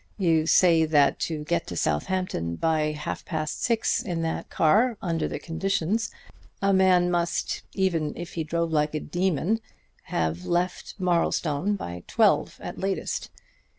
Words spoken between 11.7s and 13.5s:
by twelve at latest.